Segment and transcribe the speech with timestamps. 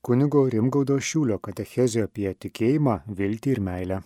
[0.00, 3.98] kunigo Rimgaudo Šiulio katechezė apie tikėjimą, viltį ir meilę.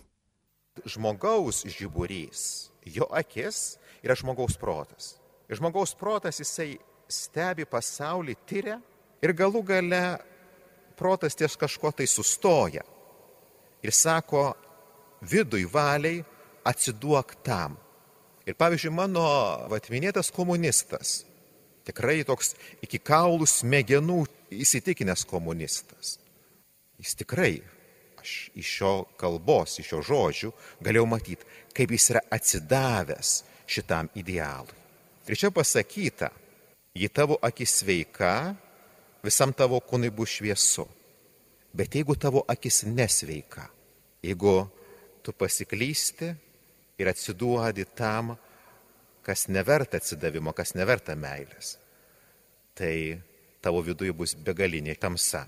[0.83, 5.15] Žmogaus žiburys, jo akis yra žmogaus protas.
[5.47, 6.75] Ir žmogaus protas jisai
[7.07, 8.79] stebi pasaulį, tyria
[9.23, 10.03] ir galų gale
[10.99, 12.83] protas ties kažko tai sustoja.
[13.85, 14.49] Ir sako,
[15.21, 16.23] vidui valiai
[16.65, 17.77] atsiduok tam.
[18.45, 19.23] Ir pavyzdžiui, mano
[19.73, 21.23] atminėtas komunistas,
[21.85, 22.53] tikrai toks
[22.85, 24.19] iki kaulų smegenų
[24.63, 26.17] įsitikinęs komunistas.
[26.99, 27.59] Jis tikrai,
[28.21, 30.51] aš iš šio kalbos, iš šio žodžių
[30.85, 33.35] galėjau matyti, kaip jis yra atsidavęs
[33.67, 34.77] šitam idealui.
[35.25, 36.29] Ir čia pasakyta,
[36.95, 38.53] jei tavo akis sveika,
[39.25, 40.85] visam tavo kūnui bus šviesu.
[41.75, 43.65] Bet jeigu tavo akis nesveika,
[44.23, 44.53] jeigu
[45.25, 46.29] tu pasiklysti,
[46.97, 48.35] ir atsiduodi tam,
[49.25, 51.75] kas neverta atsidavimo, kas neverta meilės,
[52.77, 53.17] tai
[53.65, 55.45] tavo viduje bus begalinė tamsa.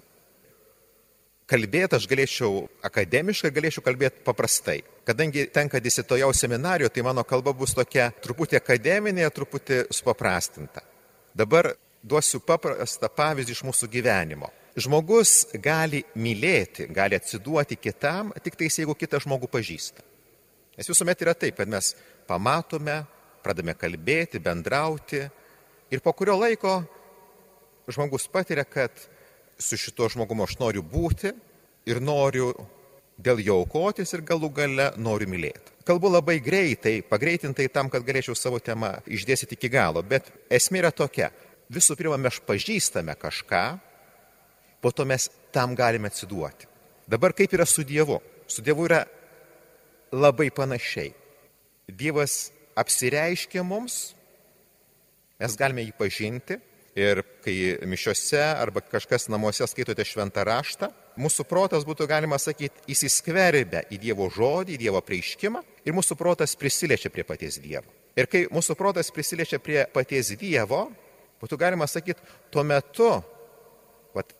[1.48, 4.82] Kalbėti aš galėčiau akademiškai, galėčiau kalbėti paprastai.
[5.08, 10.84] Kadangi tenka dėstytojau seminarijoje, tai mano kalba bus tokia truputį akademinė, truputį supaprastinta.
[11.32, 11.72] Dabar
[12.04, 14.52] duosiu paprastą pavyzdį iš mūsų gyvenimo.
[14.78, 20.04] Žmogus gali mylėti, gali atsiduoti kitam, tik tais jeigu kitą žmogų pažįsta.
[20.78, 21.94] Nes visuomet yra taip, kad mes
[22.28, 23.00] pamatome,
[23.42, 25.24] pradame kalbėti, bendrauti
[25.90, 26.82] ir po kurio laiko
[27.88, 28.92] žmogus patiria, kad
[29.60, 31.32] su šituo žmogumu aš noriu būti
[31.88, 32.52] ir noriu
[33.18, 35.74] dėl jo aukotis ir galų gale noriu mylėti.
[35.88, 40.92] Kalbu labai greitai, pagreitintai tam, kad galėčiau savo temą išdėstyti iki galo, bet esmė yra
[40.92, 41.32] tokia.
[41.74, 43.64] Visų pirma, mes pažįstame kažką,
[44.84, 46.68] po to mes tam galime atsiduoti.
[47.08, 48.20] Dabar kaip yra su Dievu?
[48.48, 49.02] Su Dievu yra
[50.12, 51.14] labai panašiai.
[51.88, 54.14] Dievas apsireiškia mums,
[55.40, 56.60] mes galime jį pažinti
[56.98, 60.90] ir kai mišiuose arba kažkas namuose skaitote šventą raštą,
[61.22, 66.58] mūsų protas būtų galima sakyti įsiskverbia į Dievo žodį, į Dievo prieiškimą ir mūsų protas
[66.58, 67.86] prisiliečia prie paties Dievo.
[68.18, 70.88] Ir kai mūsų protas prisiliečia prie paties Dievo,
[71.42, 73.12] būtų galima sakyti, tuo metu
[74.18, 74.34] vat,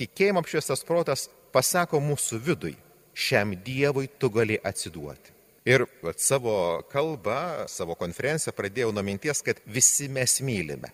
[0.00, 2.74] tikėjimo apšviestas protas pasako mūsų vidui,
[3.16, 5.32] šiam Dievui tu gali atsiduoti.
[5.64, 10.90] Ir vat, savo kalbą, savo konferenciją pradėjau nuo minties, kad visi mes mylime.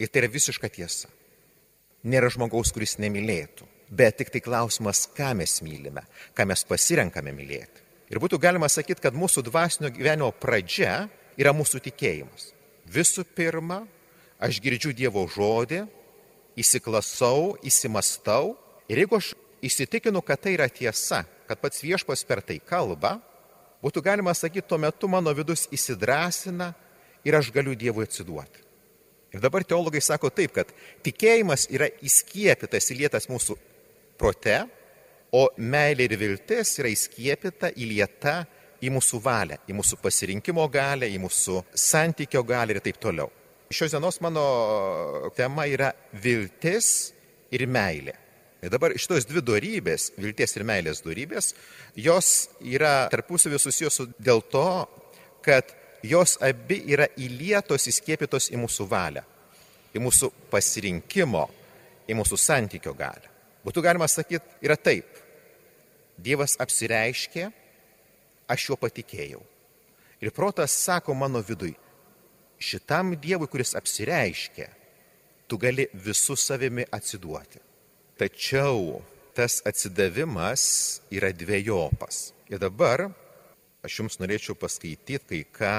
[0.00, 1.10] Ir tai yra visiška tiesa.
[2.08, 3.66] Nėra žmogaus, kuris nemylėtų.
[3.90, 7.84] Bet tik tai klausimas, ką mes mylime, ką mes pasirenkame mylėti.
[8.10, 12.52] Ir būtų galima sakyti, kad mūsų dvasinio gyvenimo pradžia yra mūsų tikėjimas.
[12.90, 13.84] Visų pirma,
[14.42, 15.84] aš girdžiu Dievo žodį,
[16.58, 18.56] įsiklasau, įsimastau
[18.90, 23.18] ir jeigu aš įsitikinu, kad tai yra tiesa, kad pats viešpas per tai kalba,
[23.84, 26.72] būtų galima sakyti, tuo metu mano vidus įsidrasina
[27.26, 28.69] ir aš galiu Dievui atsiduoti.
[29.30, 30.70] Ir dabar teologai sako taip, kad
[31.06, 33.56] tikėjimas yra įskiepytas įlietas mūsų
[34.18, 34.56] prote,
[35.30, 38.40] o meilė ir viltis yra įskiepyta įlieta
[38.82, 43.30] į mūsų valią, į mūsų pasirinkimo galę, į mūsų santykio galę ir taip toliau.
[43.70, 44.42] Šios dienos mano
[45.36, 47.12] tema yra viltis
[47.54, 48.16] ir meilė.
[48.60, 51.54] Ir dabar šitos dvi darybės, vilties ir meilės darybės,
[51.96, 54.66] jos yra tarpusavį susijusios dėl to,
[55.46, 55.70] kad
[56.02, 59.24] jos abi yra įlietos, įskiepytos į mūsų valią,
[59.94, 61.44] į mūsų pasirinkimo,
[62.08, 63.28] į mūsų santykio galę.
[63.64, 65.06] Būtų galima sakyti, yra taip.
[66.20, 67.46] Dievas apsireiškė,
[68.50, 69.40] aš juo patikėjau.
[70.20, 71.72] Ir protas sako mano vidui,
[72.60, 74.66] šitam Dievui, kuris apsireiškė,
[75.48, 77.60] tu gali visų savimi atsiduoti.
[78.20, 79.00] Tačiau
[79.34, 80.62] tas atsidavimas
[81.12, 82.34] yra dviejopas.
[82.52, 83.08] Ir dabar
[83.84, 85.76] aš jums norėčiau paskaityti kai ką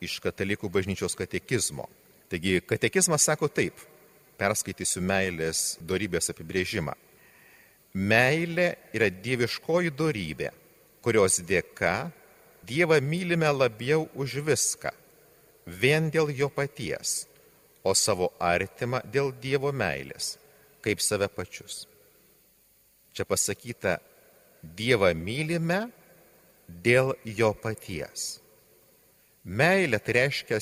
[0.00, 1.88] iš katalikų bažnyčios katekizmo.
[2.30, 3.74] Taigi katekizmas sako taip,
[4.40, 6.94] perskaitysiu meilės darybės apibrėžimą.
[7.94, 10.54] Meilė yra dieviškoji darybė,
[11.02, 12.10] kurios dėka
[12.70, 14.92] Dievą mylime labiau už viską,
[15.66, 17.24] vien dėl jo paties,
[17.82, 20.36] o savo artimą dėl Dievo meilės
[20.84, 21.86] kaip save pačius.
[23.16, 23.96] Čia pasakyta,
[24.62, 25.88] Dievą mylime
[26.84, 28.38] dėl jo paties.
[29.44, 30.60] Meilė tai reiškia,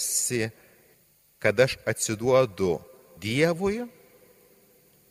[1.43, 2.79] kad aš atsiduodu
[3.19, 3.83] Dievui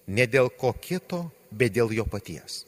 [0.07, 2.63] ne dėl ko kito, bet dėl jo paties.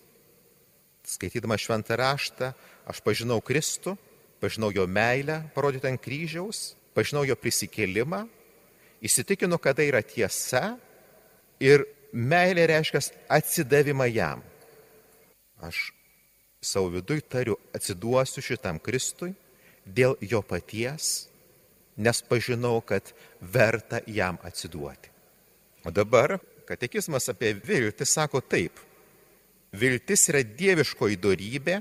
[1.07, 2.51] Skaitydama šventą raštą,
[2.85, 3.95] aš pažinau Kristų,
[4.43, 8.25] pažinau jo meilę parodytą ant kryžiaus, pažinau jo prisikėlimą,
[9.01, 10.75] įsitikinu, kad tai yra tiesa
[11.63, 14.43] ir meilė reiškia atsidavimą jam.
[15.63, 15.89] Aš
[16.61, 19.33] savo vidui tariu, atsiduosiu šitam Kristui
[19.85, 21.29] dėl jo paties,
[21.97, 25.11] nes pažinau, kad verta jam atsiduoti.
[25.87, 28.79] O dabar katekizmas apie viltį sako taip.
[29.71, 31.79] Viltis yra dieviškoji darybė,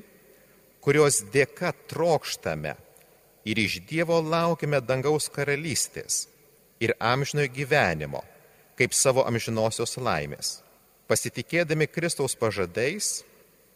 [0.84, 2.74] kurios dėka trokštame
[3.48, 6.26] ir iš Dievo laukime dangaus karalystės
[6.84, 8.20] ir amžinojo gyvenimo,
[8.78, 10.58] kaip savo amžinosios laimės,
[11.10, 13.22] pasitikėdami Kristaus pažadais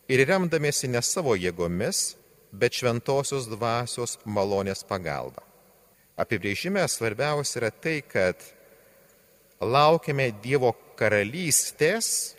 [0.08, 2.16] ir remdamiesi ne savo jėgomis,
[2.52, 5.44] bet šventosios dvasios malonės pagalba.
[6.20, 8.42] Apibrėžime svarbiausia yra tai, kad
[9.62, 12.34] laukiame Dievo karalystės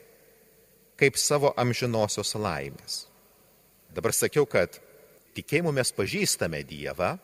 [0.99, 3.07] kaip savo amžinosios laimės.
[3.93, 4.77] Dabar sakiau, kad
[5.37, 7.15] tikėjimu mes pažįstame Dievą,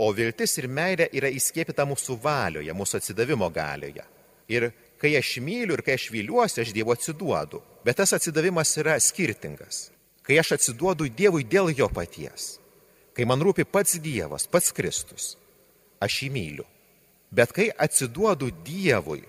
[0.00, 4.04] o viltis ir meilė yra įskiepita mūsų valioje, mūsų atsidavimo galioje.
[4.48, 4.70] Ir
[5.00, 7.62] kai aš myliu ir kai aš vyliuosi, aš Dievo atsiduodu.
[7.84, 9.88] Bet tas atsidavimas yra skirtingas.
[10.22, 12.58] Kai aš atsiduodu Dievui dėl jo paties,
[13.16, 15.34] kai man rūpi pats Dievas, pats Kristus,
[15.98, 16.66] aš jį myliu.
[17.32, 19.22] Bet kai atsiduodu Dievui,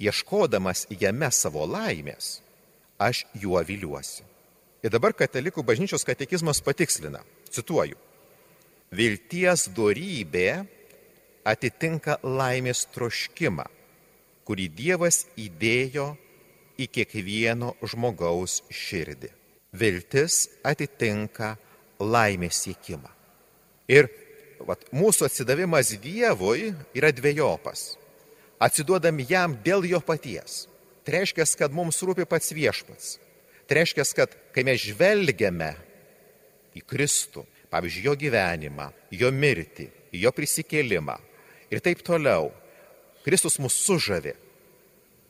[0.00, 2.40] ieškodamas jame savo laimės,
[2.98, 4.24] aš juo viliuosi.
[4.84, 7.22] Ir dabar katalikų bažnyčios katekizmas patikslina,
[7.52, 7.96] cituoju,
[8.92, 10.64] vilties dorybė
[11.44, 13.64] atitinka laimės troškimą,
[14.44, 16.12] kurį Dievas įdėjo
[16.80, 19.30] į kiekvieno žmogaus širdį.
[19.74, 21.54] Viltis atitinka
[21.98, 23.10] laimės siekimą.
[23.90, 24.08] Ir
[24.64, 27.94] vat, mūsų atsidavimas Dievui yra dviejopas.
[28.62, 30.64] Atsiduodam jam dėl jo paties.
[31.04, 33.18] Tai reiškia, kad mums rūpi pats viešpats.
[33.68, 35.74] Tai reiškia, kad kai mes žvelgiame
[36.76, 41.18] į Kristų, pavyzdžiui, jo gyvenimą, jo mirtį, jo prisikėlimą
[41.72, 42.52] ir taip toliau,
[43.24, 44.34] Kristus mus sužavi,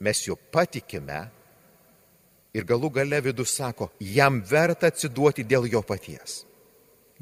[0.02, 1.20] mes juo patikime
[2.55, 6.43] ir galų gale vidus sako, jam verta atsiduoti dėl jo paties.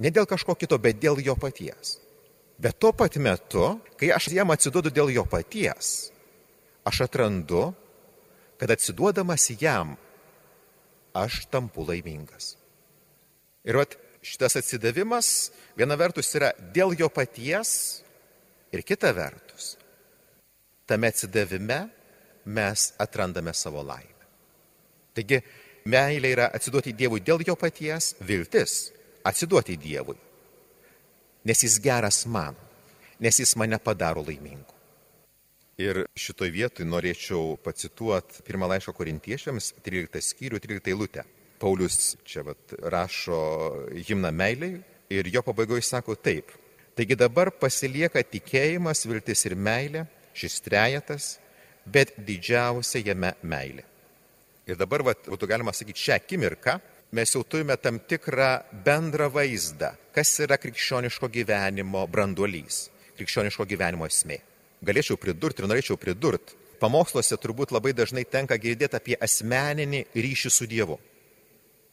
[0.01, 1.99] Ne dėl kažko kito, bet dėl jo paties.
[2.63, 6.13] Bet tuo pat metu, kai aš jam atsiduodu dėl jo paties,
[6.89, 7.73] aš atrandu,
[8.61, 9.97] kad atsiduodamas jam,
[11.13, 12.55] aš tampu laimingas.
[13.67, 18.03] Ir vat, šitas atsidavimas viena vertus yra dėl jo paties
[18.73, 19.52] ir kita vertus.
[20.93, 21.79] Tame atsidavime
[22.45, 24.27] mes atrandame savo laimę.
[25.17, 25.39] Taigi,
[25.89, 28.91] meilė yra atsiduoti Dievui dėl jo paties, viltis
[29.25, 30.19] atsiduoti Dievui.
[31.49, 32.59] Nes jis geras man,
[33.25, 34.77] nes jis mane padaro laimingu.
[35.81, 41.25] Ir šitoj vietoj norėčiau pacituoti pirmą laišką korintiečiams, 13 skyrių, 13 eilutę.
[41.57, 43.39] Paulius čia vat, rašo
[43.97, 46.53] himną meiliai ir jo pabaigoje sako taip.
[46.93, 50.05] Taigi dabar pasilieka tikėjimas, viltis ir meilė,
[50.37, 51.37] šis trejetas,
[51.87, 53.85] bet didžiausia jame meilė.
[54.69, 56.79] Ir dabar, vat, būtų galima sakyti, šią akimirką
[57.19, 58.53] mes jau turime tam tikrą
[58.87, 62.87] bendrą vaizdą, kas yra krikščioniško gyvenimo branduolys,
[63.19, 64.39] krikščioniško gyvenimo esmė
[64.83, 66.59] galėčiau pridurti ir norėčiau pridurti.
[66.83, 70.99] Pamoksluose turbūt labai dažnai tenka girdėti apie asmeninį ryšį su Dievu.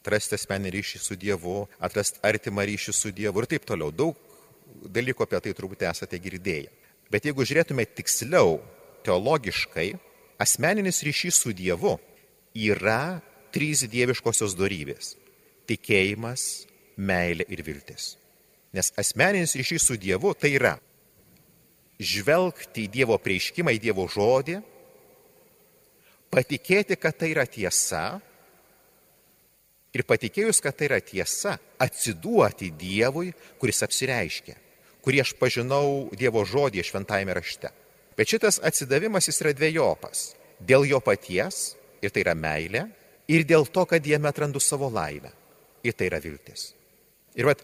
[0.02, 3.92] Atrasti asmeninį ryšį su Dievu, atrasti artimą ryšį su Dievu ir taip toliau.
[3.94, 4.18] Daug
[4.82, 6.72] dalykų apie tai turbūt esate girdėję.
[7.10, 8.60] Bet jeigu žiūrėtume tiksliau,
[9.06, 9.88] teologiškai,
[10.40, 11.96] asmeninis ryšys su Dievu
[12.54, 13.20] yra
[13.54, 15.16] trys dieviškosios darybės-
[15.70, 16.66] tikėjimas,
[16.96, 18.16] meilė ir viltis.
[18.72, 20.78] Nes asmeninis ryšys su Dievu tai yra
[21.98, 24.62] žvelgti į Dievo prieiškimą, į Dievo žodį,
[26.30, 28.20] patikėti, kad tai yra tiesa
[29.92, 34.54] ir patikėjus, kad tai yra tiesa, atsiduoti Dievui, kuris apsireiškia,
[35.04, 37.70] kurį aš pažinau Dievo žodį šventajame rašte.
[38.16, 40.34] Bet šitas atsidavimas jis yra dviejopas.
[40.60, 42.84] Dėl jo paties, ir tai yra meilė,
[43.30, 45.30] ir dėl to, kad jame atrandu savo laimę,
[45.86, 46.72] ir tai yra viltis.
[47.38, 47.62] Ir vat,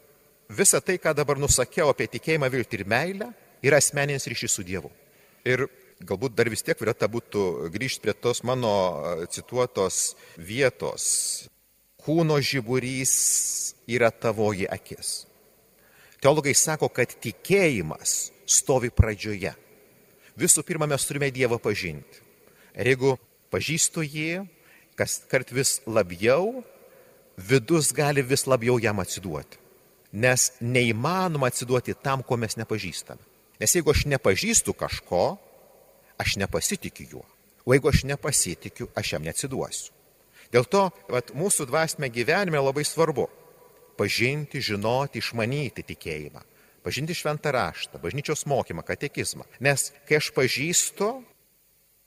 [0.48, 3.28] visa tai, ką dabar nusakiau apie tikėjimą, viltį ir meilę,
[3.66, 4.90] yra asmeninis ryšys su Dievu.
[5.46, 5.66] Ir
[6.06, 8.72] galbūt dar vis tiek verta būtų grįžti prie tos mano
[9.32, 11.04] cituotos vietos.
[12.06, 13.14] Kūno žiburys
[13.90, 15.26] yra tavoji akis.
[16.26, 19.52] Teologai sako, kad tikėjimas stovi pradžioje.
[20.34, 22.18] Visų pirma, mes turime Dievą pažinti.
[22.74, 23.12] Ir jeigu
[23.54, 24.40] pažįstu jį,
[24.98, 26.64] kas kart vis labiau,
[27.38, 29.62] vidus gali vis labiau jam atsiduoti.
[30.18, 33.22] Nes neįmanoma atsiduoti tam, ko mes nepažįstame.
[33.62, 35.38] Nes jeigu aš nepažįstu kažko,
[36.18, 37.24] aš nepasitikiu juo.
[37.62, 39.94] O jeigu aš nepasitikiu, aš jam neatsiduosiu.
[40.50, 43.30] Dėl to vat, mūsų dvasme gyvenime labai svarbu
[43.98, 46.42] pažinti, žinoti, išmanyti tikėjimą.
[46.86, 49.46] Pažinti šventą raštą, bažnyčios mokymą, katekizmą.
[49.60, 51.08] Nes kai aš pažįstu,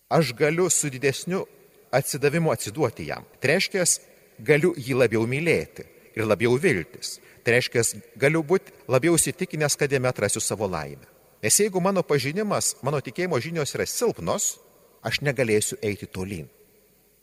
[0.10, 1.44] aš galiu su didesniu
[1.92, 3.26] atsidavimu atsiduoti jam.
[3.42, 3.84] Tai reiškia,
[4.40, 7.18] galiu jį labiau mylėti ir labiau viltis.
[7.44, 7.84] Tai reiškia,
[8.20, 11.08] galiu būti labiau įsitikinęs, kad jame atrasiu savo laimę.
[11.44, 14.58] Nes jeigu mano pažinimas, mano tikėjimo žinios yra silpnos,
[15.04, 16.50] aš negalėsiu eiti tolyn.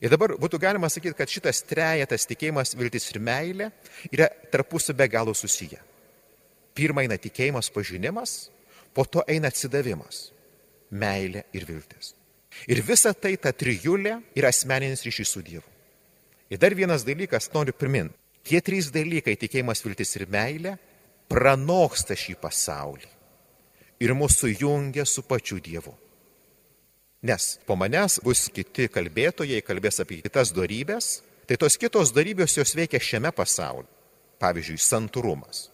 [0.00, 3.70] Ir dabar būtų galima sakyti, kad šitas trejetas tikėjimas, viltis ir meilė
[4.12, 5.80] yra tarpusų be galo susiję.
[6.76, 8.50] Pirma eina tikėjimas, pažinimas,
[8.92, 10.30] po to eina atsidavimas-
[11.02, 12.12] meilė ir viltis.
[12.68, 15.68] Ir visa tai, ta trijulė, yra asmeninis ryšys su Dievu.
[16.50, 18.14] Ir dar vienas dalykas noriu priminti.
[18.44, 20.78] Tie trys dalykai- tikėjimas, viltis ir meilė-
[21.30, 23.08] pranoksta šį pasaulį
[24.00, 25.94] ir mūsų jungia su pačiu Dievu.
[27.22, 32.74] Nes po manęs bus kiti kalbėtojai, kalbės apie kitas darybės, tai tos kitos darybės jos
[32.76, 33.88] veikia šiame pasaulyje.
[34.36, 35.70] Pavyzdžiui, santūrumas.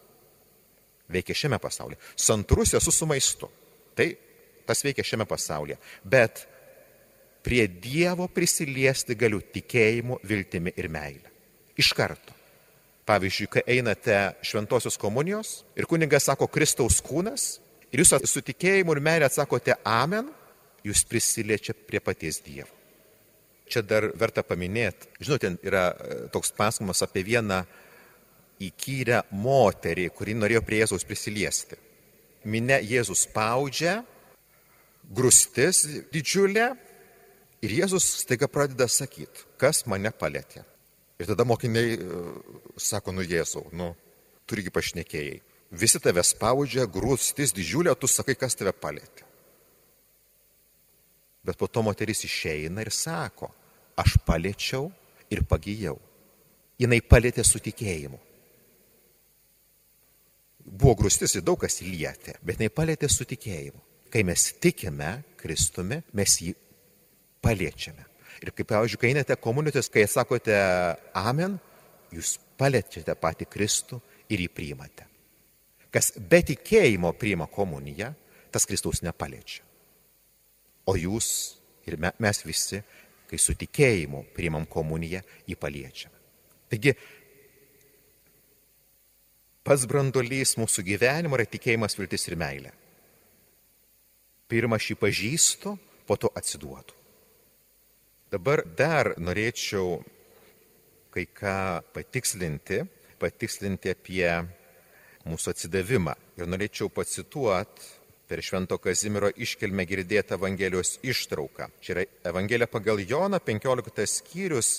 [1.11, 1.99] Veikia šiame pasaulyje.
[2.15, 3.49] Santūrus esu su maistu.
[3.93, 4.07] Tai
[4.65, 5.75] tas veikia šiame pasaulyje.
[6.03, 6.45] Bet
[7.43, 11.33] prie Dievo prisiliesti galiu tikėjimu, viltimi ir meilė.
[11.75, 12.31] Iš karto.
[13.03, 14.15] Pavyzdžiui, kai einate
[14.47, 17.57] šventosios komunijos ir kunigas sako Kristaus kūnas
[17.91, 20.29] ir jūs su tikėjimu ir meilė atsakote Amen,
[20.83, 22.71] jūs prisiliečia prie paties Dievo.
[23.69, 27.61] Čia dar verta paminėti, žinote, yra e, toks pasakojimas apie vieną
[28.63, 31.79] įkyrę moterį, kuri norėjo prie Jėzaus prisiliesti.
[32.43, 34.01] Mine Jėzus spaudžia,
[35.15, 36.67] grūstis didžiulė
[37.63, 40.65] ir Jėzus staiga pradeda sakyti, kas mane palėtė.
[41.21, 42.23] Ir tada mokiniai e,
[42.77, 43.93] sako, nu Jėzau, nu,
[44.49, 45.39] turigi pašnekėjai.
[45.73, 49.25] Visi tave spaudžia, grūstis didžiulė, tu sakai, kas tave palėtė.
[51.43, 53.49] Bet po to moteris išeina ir sako,
[53.99, 54.87] aš paliečiau
[55.31, 55.97] ir pagyjau.
[56.79, 58.19] Jis palėtė su tikėjimu.
[60.63, 63.81] Buvo grūstis ir daug kas lietė, bet jinai palėtė su tikėjimu.
[64.13, 66.53] Kai mes tikime Kristumi, mes jį
[67.43, 68.05] paliečiame.
[68.43, 70.55] Ir kaip, pavyzdžiui, kai einate komunitės, kai sakote
[71.19, 71.57] Amen,
[72.13, 73.99] jūs paliečiate patį Kristų
[74.31, 75.07] ir jį priimate.
[75.93, 78.13] Kas be tikėjimo priima komuniją,
[78.53, 79.61] tas Kristaus nepaliečia.
[80.89, 81.27] O jūs
[81.87, 82.81] ir mes visi,
[83.29, 86.19] kai su tikėjimu priimam komuniją, jį paliečiame.
[86.71, 86.93] Taigi,
[89.63, 92.73] pats brandolys mūsų gyvenimo yra tikėjimas, viltis ir meilė.
[94.51, 96.93] Pirmą šį pažįstu, po to atsiduodu.
[98.33, 100.01] Dabar dar norėčiau
[101.13, 101.57] kai ką
[101.93, 102.81] patikslinti,
[103.21, 104.27] patikslinti apie
[105.29, 106.15] mūsų atsidavimą.
[106.41, 107.85] Ir norėčiau pacituoti
[108.33, 111.67] per Švento Kazimiero iškilmę girdėtą Evangelijos ištrauką.
[111.85, 114.69] Čia yra Evangelija pagal Joną 15 skyrius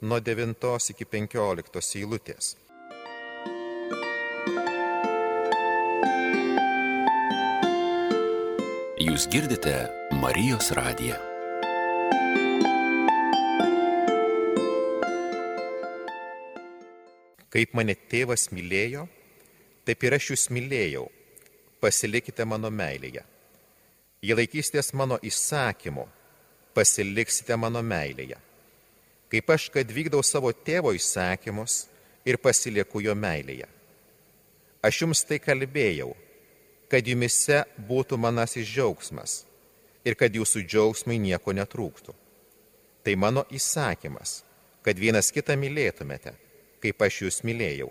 [0.00, 2.54] nuo 9 iki 15 eilutės.
[9.04, 9.74] Jūs girdite
[10.22, 11.18] Marijos radiją.
[17.52, 19.04] Kaip mane tėvas mylėjo,
[19.84, 21.04] taip ir aš jūs mylėjau
[21.84, 23.22] pasilikite mano meilėje.
[24.24, 26.06] Jei laikysitės mano įsakymu,
[26.74, 28.38] pasiliksite mano meilėje.
[29.28, 31.84] Kaip aš, kad vykdau savo tėvo įsakymus
[32.24, 33.68] ir pasilieku jo meilėje.
[34.84, 36.12] Aš jums tai kalbėjau,
[36.92, 39.42] kad jumise būtų manasis džiaugsmas
[40.04, 42.14] ir kad jūsų džiaugsmai nieko netrūktų.
[43.04, 44.42] Tai mano įsakymas,
[44.84, 46.34] kad vienas kitą mylėtumėte,
[46.80, 47.90] kaip aš jūs mylėjau.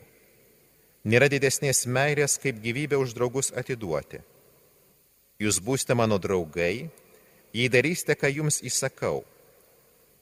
[1.03, 4.21] Nėra didesnės meilės, kaip gyvybę už draugus atiduoti.
[5.43, 6.87] Jūs būsite mano draugai,
[7.51, 9.25] jei darysite, ką jums įsakau.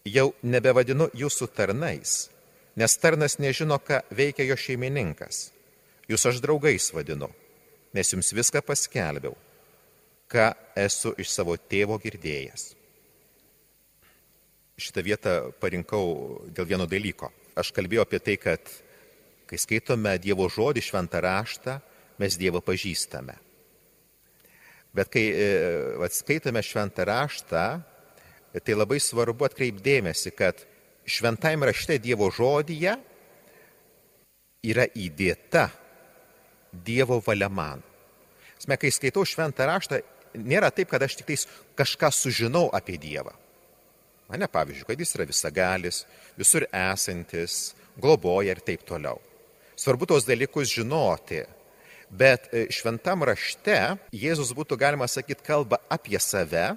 [0.09, 2.31] Jau nebevadinu jūsų tarnais,
[2.73, 5.51] nes tarnas nežino, ką veikia jo šeimininkas.
[6.09, 7.29] Jūs aš draugais vadinu,
[7.93, 9.37] nes jums viską paskelbiau,
[10.33, 10.49] ką
[10.81, 12.71] esu iš savo tėvo girdėjęs.
[14.81, 17.29] Šitą vietą parinkau dėl vieno dalyko.
[17.53, 18.65] Aš kalbėjau apie tai, kad
[19.51, 21.73] Kai skaitome Dievo žodį šventą raštą,
[22.23, 23.35] mes Dievą pažįstame.
[24.95, 27.65] Bet kai e, skaitome šventą raštą,
[28.59, 30.63] tai labai svarbu atkreipdėmėsi, kad
[31.03, 32.95] šventajame rašte Dievo žodyje
[34.71, 35.69] yra įdėta
[36.71, 37.83] Dievo valia man.
[38.61, 39.99] Sme, kai skaitau šventą raštą,
[40.39, 41.33] nėra taip, kad aš tik
[41.75, 43.33] kažką sužinau apie Dievą.
[44.31, 46.05] Mane, pavyzdžiui, kad jis yra visagalis,
[46.39, 49.19] visur esantis, globoja ir taip toliau.
[49.81, 51.41] Svarbu tos dalykus žinoti.
[52.11, 53.77] Bet e, šventam rašte
[54.13, 56.75] Jėzus būtų galima sakyti kalba apie save,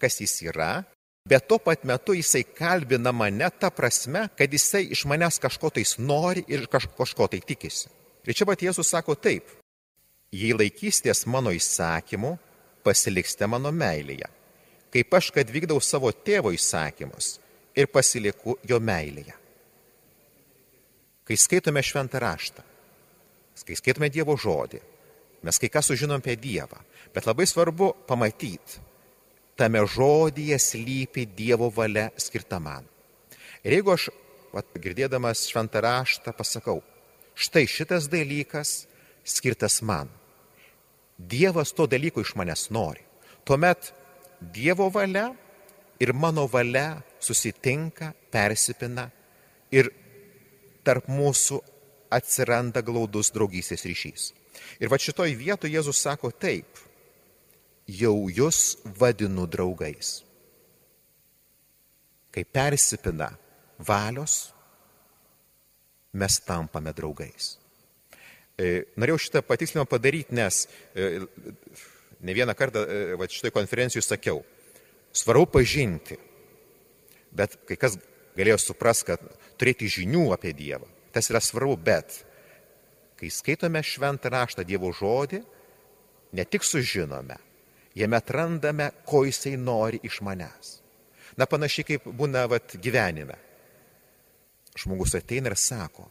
[0.00, 0.82] kas jis yra,
[1.28, 5.98] bet tuo pat metu jisai kalbina mane tą prasme, kad jisai iš manęs kažko tais
[6.00, 7.92] nori ir kažko tai tikisi.
[8.26, 9.52] Ir čia pat Jėzus sako taip,
[10.34, 12.32] jei laikysitės mano įsakymų,
[12.82, 14.26] pasiliksite mano meilėje,
[14.90, 17.36] kaip aš, kad vykdau savo tėvo įsakymus
[17.76, 19.39] ir pasilieku jo meilėje.
[21.30, 22.62] Kai skaitome šventą raštą,
[23.62, 24.80] kai skaitome Dievo žodį,
[25.46, 26.80] mes kai ką sužinom apie Dievą,
[27.14, 28.80] bet labai svarbu pamatyti,
[29.54, 32.82] tame žodyje slypi Dievo valia skirta man.
[33.62, 34.08] Ir jeigu aš,
[34.50, 36.80] vat, girdėdamas šventą raštą, pasakau,
[37.38, 38.88] štai šitas dalykas
[39.22, 40.10] skirtas man.
[41.14, 43.06] Dievas to dalyko iš manęs nori.
[43.46, 43.92] Tuomet
[44.40, 45.28] Dievo valia
[46.02, 49.06] ir mano valia susitinka, persipina
[49.70, 49.94] ir
[50.84, 51.60] tarp mūsų
[52.10, 54.30] atsiranda glaudus draugystės ryšys.
[54.82, 56.80] Ir va šitoj vietoje Jėzus sako taip,
[57.90, 60.20] jau jūs vadinu draugais.
[62.30, 63.32] Kai persipina
[63.86, 64.52] valios,
[66.12, 67.56] mes tampame draugais.
[68.60, 71.22] E, norėjau šitą patikslimą padaryti, nes e,
[72.20, 74.42] ne vieną kartą e, va, šitoj konferencijų sakiau,
[75.16, 76.18] svarbu pažinti,
[77.34, 77.96] bet kai kas
[78.36, 79.22] galėjo supras, kad
[79.60, 82.20] turėti žinių apie Dievą, tas yra svarbu, bet
[83.20, 85.42] kai skaitome šventą raštą Dievo žodį,
[86.32, 87.36] ne tik sužinome,
[87.94, 90.78] jame atrandame, ko jisai nori iš manęs.
[91.36, 93.36] Na panašiai kaip būna vat, gyvenime.
[94.78, 96.08] Žmogus ateina ir sako,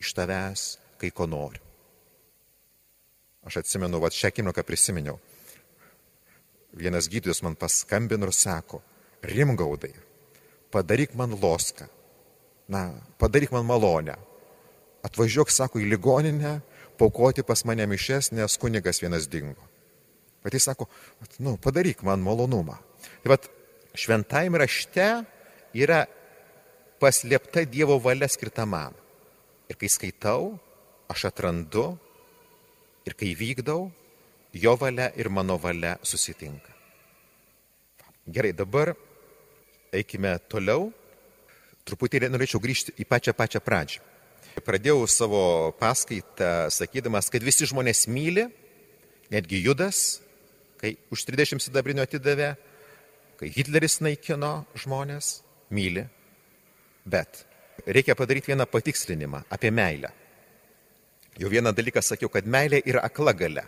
[0.00, 0.66] iš tavęs
[1.00, 1.62] kai ko noriu.
[3.46, 5.16] Aš atsimenu, vat šią akimirką prisiminiau.
[6.76, 8.82] Vienas gydytojas man paskambino ir sako,
[9.24, 9.94] rimgaudai,
[10.74, 11.88] padaryk man loską,
[12.68, 14.16] na, padaryk man malonę.
[15.06, 16.58] Atvažiuok, sako, į ligoninę,
[16.98, 19.62] paukoti pas mane mišes, nes kunigas vienas dingo.
[20.44, 20.88] Bet jis sako,
[21.38, 22.76] nu, padaryk man malonumą.
[23.22, 23.46] Tai vad,
[23.98, 25.06] šventajame rašte
[25.74, 26.04] yra
[27.02, 28.96] paslėpta Dievo valia skirta man.
[29.70, 30.56] Ir kai skaitau,
[31.08, 31.92] aš atrandu
[33.06, 33.88] ir kai vykdau,
[34.52, 36.74] jo valia ir mano valia susitinka.
[38.28, 38.94] Gerai, dabar
[39.94, 40.90] eikime toliau.
[41.88, 44.04] Truputėlį norėčiau grįžti į pačią pačią pradžią.
[44.64, 45.42] Pradėjau savo
[45.78, 48.48] paskaitą sakydamas, kad visi žmonės myli,
[49.30, 50.18] netgi Judas,
[50.80, 52.54] kai už 30 sidabrinio atidavė,
[53.38, 55.38] kai Hitleris naikino žmonės,
[55.70, 56.04] myli.
[57.08, 57.44] Bet
[57.86, 60.10] reikia padaryti vieną patikslinimą apie meilę.
[61.38, 63.62] Jau vieną dalyką sakiau, kad meilė yra akla gale.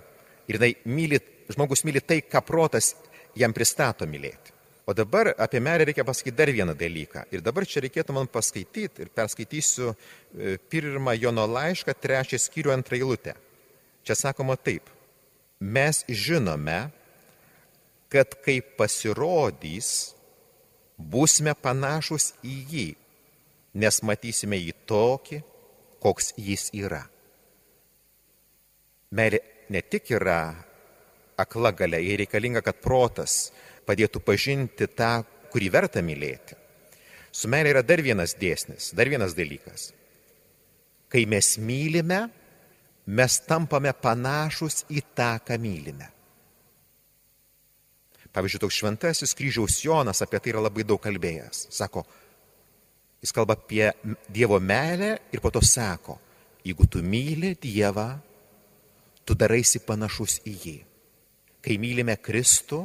[0.50, 0.58] Ir
[0.90, 1.20] myli,
[1.54, 2.96] žmogus myli tai, ką protas
[3.38, 4.59] jam pristato mylėti.
[4.86, 7.26] O dabar apie meilę reikia pasakyti dar vieną dalyką.
[7.30, 12.98] Ir dabar čia reikėtų man paskaityti ir perskaitysiu e, pirmą Jono laišką, trečią skyrių antrą
[12.98, 13.34] eilutę.
[14.04, 14.88] Čia sakoma taip.
[15.60, 16.88] Mes žinome,
[18.10, 20.14] kad kai pasirodys,
[20.96, 22.88] būsime panašus į jį,
[23.80, 25.42] nes matysime jį tokį,
[26.00, 27.04] koks jis yra.
[29.12, 30.40] Meilė ne tik yra
[31.40, 33.50] akla galia, jai reikalinga, kad protas
[33.86, 36.56] padėtų pažinti tą, kurį verta mylėti.
[37.32, 39.90] Su meilė yra dar vienas dėsnis, dar vienas dalykas.
[41.10, 42.24] Kai mes mylime,
[43.06, 46.08] mes tampame panašus į tą, ką mylime.
[48.30, 51.64] Pavyzdžiui, toks šventasis kryžiaus Jonas apie tai yra labai daug kalbėjęs.
[51.74, 52.04] Sako,
[53.22, 53.88] jis kalba apie
[54.30, 56.20] Dievo meilę ir po to sako,
[56.62, 58.06] jeigu tu myli Dievą,
[59.26, 60.76] tu daraisi panašus į jį.
[61.60, 62.84] Kai mylime Kristų,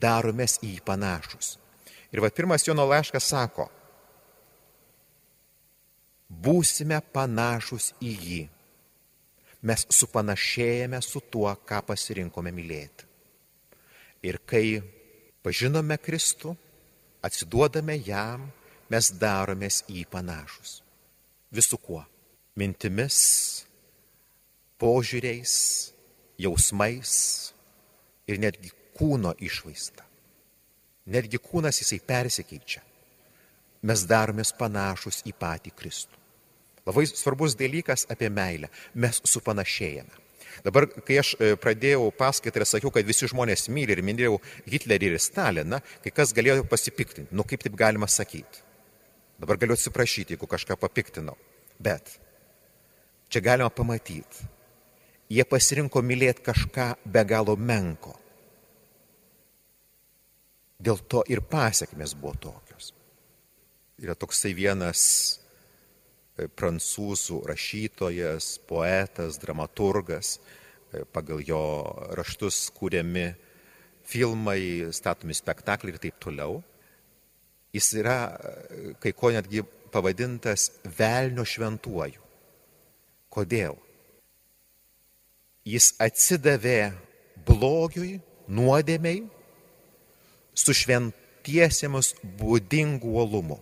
[0.00, 1.56] daromės į jį panašus.
[2.12, 3.68] Ir va pirmas Jono laiškas sako,
[6.28, 8.42] būsime panašus į jį.
[9.62, 13.06] Mes supanašėjame su tuo, ką pasirinkome mylėti.
[14.26, 14.82] Ir kai
[15.42, 16.56] pažinome Kristų,
[17.22, 18.48] atsiduodame jam,
[18.90, 20.80] mes daromės į panašus.
[21.54, 22.02] Visų kuo?
[22.58, 23.18] Mintimis,
[24.82, 25.54] požiūriais,
[26.42, 27.14] jausmais
[28.28, 30.06] ir netgi kūno išvaizda.
[31.10, 32.82] Netgi kūnas jisai persikeičia.
[33.82, 36.18] Mes daromės panašus į patį Kristų.
[36.86, 38.70] Labai svarbus dalykas apie meilę.
[38.94, 40.20] Mes supanašėjame.
[40.62, 44.36] Dabar, kai aš e, pradėjau paskaitą ir sakiau, kad visi žmonės myli ir minėjau
[44.70, 47.34] Hitlerį ir Staliną, kai kas galėjo pasipiktinti.
[47.34, 48.62] Nu kaip taip galima sakyti?
[49.42, 51.34] Dabar galiu atsiprašyti, jeigu kažką papiktinau.
[51.82, 52.14] Bet
[53.32, 54.50] čia galima pamatyti.
[55.32, 58.21] Jie pasirinko mylėti kažką be galo menko.
[60.82, 62.90] Dėl to ir pasiekmes buvo tokios.
[64.02, 65.02] Yra toksai vienas
[66.32, 70.38] E, prancūzų rašytojas, poetas, dramaturgas,
[70.92, 71.62] e, pagal jo
[72.16, 73.26] raštus kūriami
[74.08, 76.62] filmai, statomi spektakliai ir taip toliau.
[77.76, 79.60] Jis yra e, kai ko netgi
[79.92, 82.24] pavadintas velnio šventuoju.
[83.32, 83.76] Kodėl?
[85.68, 86.94] Jis atsidavė
[87.44, 88.16] blogiui,
[88.48, 89.20] nuodėmiai,
[90.54, 93.58] su šventiesiems būdingu uolumu.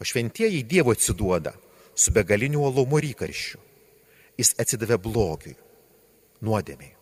[0.00, 1.54] O šventieji Dievo atsiduoda
[1.94, 3.60] su begaliniu uolumu ir įkarščiu.
[4.38, 5.54] Jis atsidavė blogiui,
[6.42, 6.92] nuodėmiai.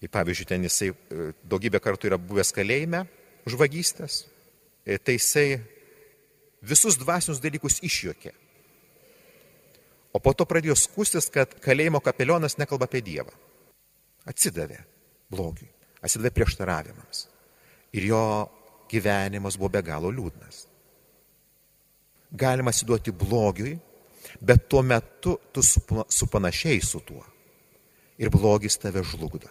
[0.00, 3.04] Ir pavyzdžiui, ten jisai e, daugybę kartų yra buvęs kalėjime
[3.48, 4.24] už vagystės,
[4.84, 5.60] tai jisai
[6.64, 8.32] visus dvasinius dalykus išjuokė.
[10.16, 13.32] O po to pradėjo skustis, kad kalėjimo kapelionas nekalba apie Dievą.
[14.28, 14.80] Atsidavė
[15.32, 15.68] blogiui,
[16.02, 17.26] atsidavė prieštaravimams.
[17.96, 18.22] Ir jo
[18.90, 20.64] gyvenimas buvo be galo liūdnas.
[22.36, 23.76] Galima atsiduoti blogiui,
[24.40, 27.24] bet tuo metu tu supanašiai su tuo.
[28.18, 29.48] Ir blogis tave žlugdo.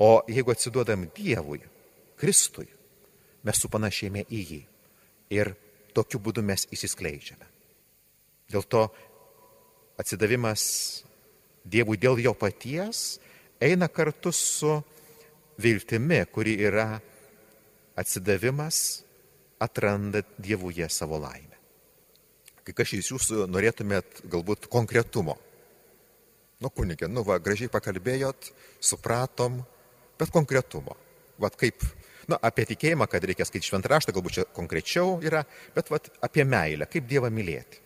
[0.00, 1.60] O jeigu atsiduodam Dievui,
[2.18, 2.66] Kristui,
[3.44, 4.60] mes supanašėjame į jį.
[5.36, 5.52] Ir
[5.94, 7.46] tokiu būdu mes įsiskleidžiame.
[8.50, 8.86] Dėl to
[10.00, 10.64] atsidavimas
[11.64, 13.20] Dievui dėl jo paties
[13.60, 14.80] eina kartu su
[15.60, 17.00] viltimi, kuri yra
[18.00, 19.02] atsidavimas
[19.60, 21.58] atranda Dievuje savo laimę.
[22.64, 25.36] Kai kažkas iš jūsų norėtumėt galbūt konkretumo.
[26.60, 28.50] Nu, kunigė, nu, va, gražiai pakalbėjot,
[28.84, 29.62] supratom,
[30.20, 30.96] bet konkretumo.
[31.40, 31.84] Vat kaip,
[32.28, 35.40] nu, apie tikėjimą, kad reikia skaityti šventraštą, galbūt čia konkrečiau yra,
[35.76, 37.80] bet vat, apie meilę, kaip Dievą mylėti.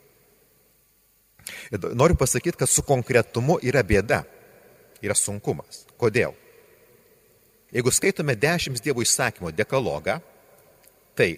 [1.71, 4.25] Ir noriu pasakyti, kad su konkretumu yra bėda,
[5.05, 5.85] yra sunkumas.
[6.01, 6.35] Kodėl?
[7.75, 10.21] Jeigu skaitome dešimt Dievo įsakymų dekalogą,
[11.19, 11.35] tai,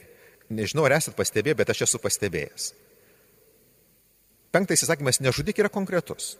[0.52, 2.72] nežinau, ar esat pastebėję, bet aš esu pastebėjęs.
[4.52, 6.34] Penktas įsakymas nežudyk yra konkretus.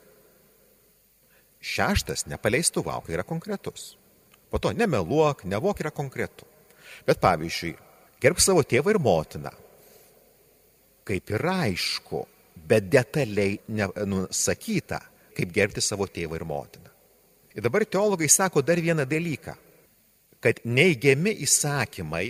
[1.61, 3.95] Šeštas nepaleistų vauk yra konkretus.
[4.53, 6.47] Po to nemeluok, nevok yra konkretu.
[7.09, 7.75] Bet pavyzdžiui,
[8.23, 9.53] gerb savo tėvą ir motiną.
[11.07, 12.23] Kaip ir aišku,
[12.69, 15.01] bet detaliai nusakyta,
[15.37, 16.96] kaip gerbti savo tėvą ir motiną.
[17.57, 19.57] Ir dabar teologai sako dar vieną dalyką
[20.47, 22.27] kad neigiami įsakymai,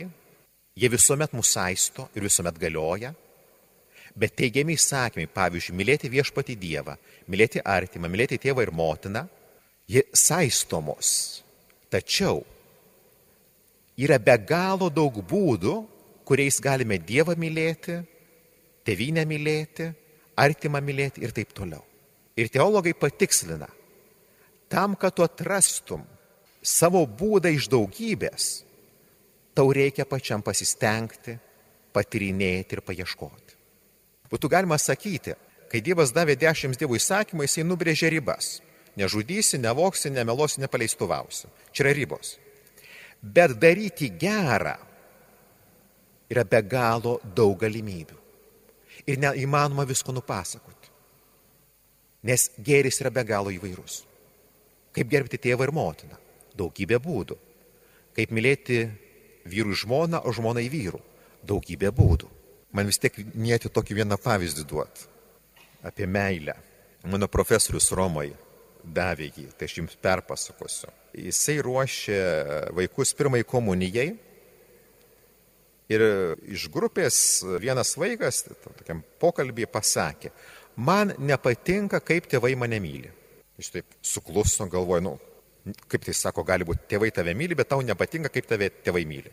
[0.76, 3.12] jie visuomet mūsų saisto ir visuomet galioja,
[4.16, 6.96] bet teigiami įsakymai, pavyzdžiui, mylėti viešpati Dievą,
[7.28, 9.26] mylėti artimą, mylėti tėvą ir motiną,
[9.90, 11.42] jie saistomos.
[11.92, 12.40] Tačiau
[14.00, 15.76] yra be galo daug būdų,
[16.26, 18.00] kuriais galime Dievą mylėti,
[18.86, 19.90] tėvynę mylėti,
[20.40, 21.84] artimą mylėti ir taip toliau.
[22.36, 23.68] Ir teologai patikslina,
[24.68, 26.04] tam, kad tu atrastum
[26.66, 28.46] savo būdą iš daugybės,
[29.54, 31.36] tau reikia pačiam pasistengti,
[31.94, 33.54] patirinėti ir paieškoti.
[34.30, 35.36] Būtų galima sakyti,
[35.70, 38.58] kai Dievas davė dešimt dievų įsakymų, jisai nubrėžė ribas.
[38.96, 41.50] Nežudysi, nevoksi, nemelosi, nepaleistuvausi.
[41.70, 42.36] Čia yra ribos.
[43.20, 44.76] Bet daryti gerą
[46.32, 48.16] yra be galo daug galimybių.
[49.06, 50.90] Ir neįmanoma visko nupasakoti.
[52.26, 54.00] Nes gėris yra be galo įvairus.
[54.96, 56.16] Kaip gerbti tėvą ir motiną
[56.56, 57.36] daugybė būdų.
[58.16, 58.86] Kaip mylėti
[59.48, 61.02] vyrų žmoną, o žmoną į vyrų.
[61.46, 62.30] Daugybė būdų.
[62.74, 65.04] Man vis tiek mėti tokį vieną pavyzdį duot.
[65.86, 66.56] Apie meilę.
[67.06, 68.34] Mano profesorius Romoje
[68.86, 70.90] davė jį, tai aš jums perpasakosiu.
[71.16, 72.18] Jisai ruošė
[72.76, 74.12] vaikus pirmai komunijai.
[75.86, 76.02] Ir
[76.50, 77.16] iš grupės
[77.62, 80.32] vienas vaikas, tokiam pokalbį, pasakė,
[80.74, 83.12] man nepatinka, kaip tėvai mane myli.
[83.56, 85.16] Jis taip sukluso, galvoja, nu,
[85.88, 89.32] kaip tai sako, gali būti, tėvai tave myli, bet tau nepatinka, kaip tave tėvai myli.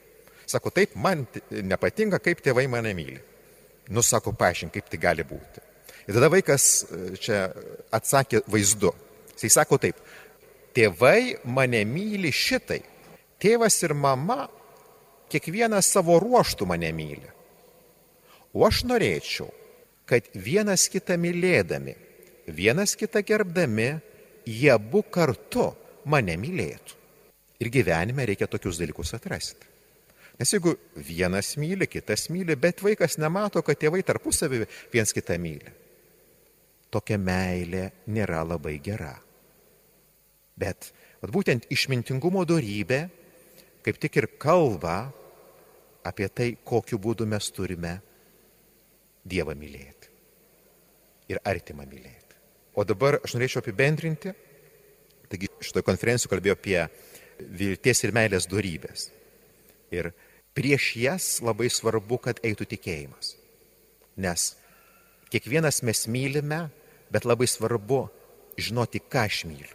[0.50, 3.20] Sako, taip, man nepatinka, kaip tėvai mane myli.
[3.92, 5.64] Nu, sako, paaiškink, kaip tai gali būti.
[6.08, 7.46] Ir tada vaikas e, čia
[7.96, 8.92] atsakė vaizdu.
[9.36, 10.00] Jisai sako taip,
[10.76, 12.82] tėvai mane myli šitai.
[13.44, 14.46] Tėvas ir mama
[15.32, 17.30] kiekvienas savo ruoštų mane myli.
[18.54, 19.50] O aš norėčiau,
[20.08, 21.96] kad vienas kitą mylėdami,
[22.48, 23.96] vienas kitą gerbdami,
[24.46, 25.70] jie abu kartu
[26.10, 27.00] mane mylėtų.
[27.64, 29.70] Ir gyvenime reikia tokius dalykus atrasti.
[30.40, 35.72] Nes jeigu vienas myli, kitas myli, bet vaikas nemato, kad tėvai tarpusavį viens kitą myli,
[36.92, 39.14] tokia meilė nėra labai gera.
[40.58, 40.90] Bet
[41.22, 43.04] vat, būtent išmintingumo darybė
[43.84, 45.12] kaip tik ir kalba
[46.08, 48.00] apie tai, kokiu būdu mes turime
[49.24, 50.10] Dievą mylėti
[51.32, 52.23] ir artimą mylėti.
[52.74, 54.34] O dabar aš norėčiau apibendrinti
[55.34, 56.78] Taigi šitoje konferencijoje kalbėjo apie
[57.58, 59.08] vilties ir meilės darybės.
[59.90, 60.12] Ir
[60.54, 63.34] prieš jas labai svarbu, kad eitų tikėjimas.
[64.22, 64.52] Nes
[65.34, 66.68] kiekvienas mes mylime,
[67.10, 68.04] bet labai svarbu
[68.62, 69.74] žinoti, ką aš myliu.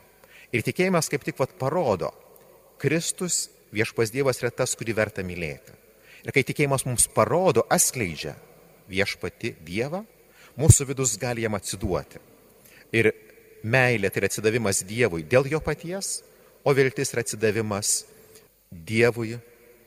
[0.54, 2.12] Ir tikėjimas kaip tik vat parodo,
[2.78, 5.74] Kristus viešpas Dievas yra tas, kurį verta mylėti.
[6.22, 8.37] Ir kai tikėjimas mums parodo, atskleidžia
[8.87, 10.04] viešpati Dievą,
[10.54, 12.28] mūsų vidus gali jam atsiduoti.
[12.92, 13.12] Ir
[13.64, 16.22] meilė tai yra atsidavimas Dievui dėl jo paties,
[16.64, 18.05] o viltis yra atsidavimas
[18.70, 19.37] Dievui,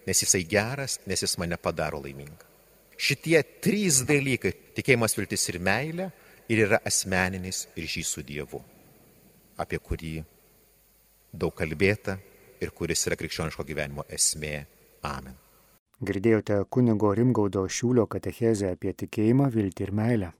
[0.08, 2.50] nes jisai geras, nes jis mane padaro laimingą.
[3.02, 6.12] Šitie trys dalykai- tikėjimas, viltis ir meilė-
[6.52, 8.62] ir yra asmeninis ryšys su Dievu,
[9.58, 10.24] apie kurį
[11.34, 12.20] daug kalbėta
[12.62, 14.66] ir kuris yra krikščioniško gyvenimo esmė.
[15.04, 15.36] Amen.
[16.02, 20.32] Girdėjote kunigo Rimgaudo Šiūlio katechezę apie tikėjimą, viltį ir meilę.